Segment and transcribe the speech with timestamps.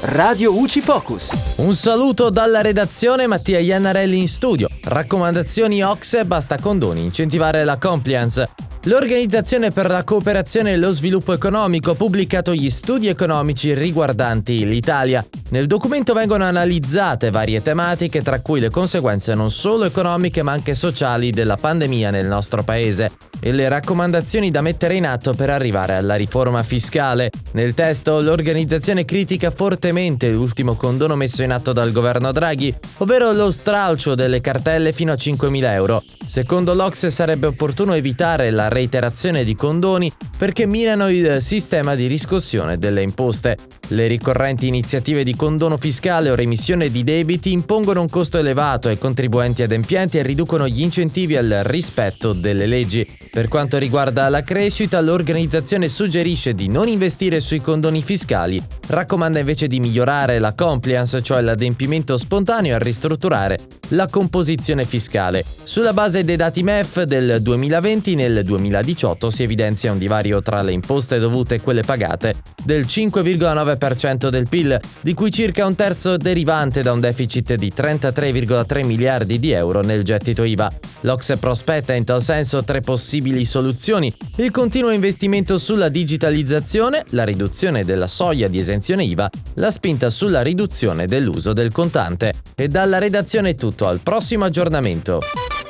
[0.00, 1.54] Radio UCI Focus.
[1.56, 4.68] Un saluto dalla redazione Mattia Iannarelli in studio.
[4.84, 8.48] Raccomandazioni OXE basta condoni, incentivare la compliance.
[8.84, 15.26] L'Organizzazione per la cooperazione e lo sviluppo economico ha pubblicato gli studi economici riguardanti l'Italia.
[15.50, 20.74] Nel documento vengono analizzate varie tematiche, tra cui le conseguenze non solo economiche ma anche
[20.74, 23.10] sociali della pandemia nel nostro paese
[23.40, 27.30] e le raccomandazioni da mettere in atto per arrivare alla riforma fiscale.
[27.52, 33.50] Nel testo l'organizzazione critica fortemente l'ultimo condono messo in atto dal governo Draghi, ovvero lo
[33.50, 36.02] stralcio delle cartelle fino a 5.000 euro.
[36.26, 42.76] Secondo l'Ox sarebbe opportuno evitare la reiterazione di condoni perché minano il sistema di riscossione
[42.76, 43.56] delle imposte.
[43.88, 48.98] Le ricorrenti iniziative di condono fiscale o remissione di debiti impongono un costo elevato ai
[48.98, 53.06] contribuenti adempienti e riducono gli incentivi al rispetto delle leggi.
[53.30, 59.68] Per quanto riguarda la crescita, l'organizzazione suggerisce di non investire sui condoni fiscali, raccomanda invece
[59.68, 65.44] di migliorare la compliance, cioè l'adempimento spontaneo e ristrutturare la composizione fiscale.
[65.62, 70.72] Sulla base dei dati MEF del 2020 nel 2018 si evidenzia un divario tra le
[70.72, 72.34] imposte dovute e quelle pagate
[72.64, 78.84] del 5,9% del PIL, di cui circa un terzo derivante da un deficit di 33,3
[78.84, 80.72] miliardi di euro nel gettito IVA.
[81.02, 84.14] L'Ox prospetta in tal senso tre possibili soluzioni.
[84.36, 90.42] Il continuo investimento sulla digitalizzazione, la riduzione della soglia di esenzione IVA, la spinta sulla
[90.42, 92.32] riduzione dell'uso del contante.
[92.54, 95.20] E dalla redazione è tutto, al prossimo aggiornamento.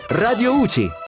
[0.09, 0.89] Radio UCI.